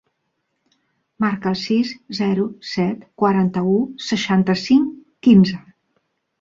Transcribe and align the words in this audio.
Marca 1.25 1.51
el 1.51 1.57
sis, 1.63 1.91
zero, 2.21 2.47
set, 2.71 3.05
quaranta-u, 3.25 3.77
seixanta-cinc, 4.09 4.93
quinze. 5.31 5.65